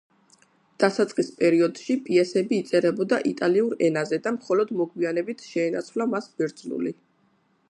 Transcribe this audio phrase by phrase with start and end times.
[0.83, 7.01] დასაწყის პერიოდში პიესები იწერებოდა იტალიურ ენაზე და მხოლოდ მოგვიანებით შეენაცვლა მას ბერძნული.